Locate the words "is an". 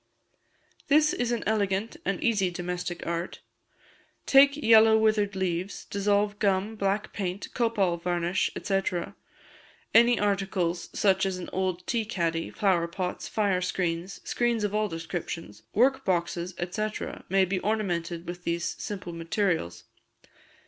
1.13-1.43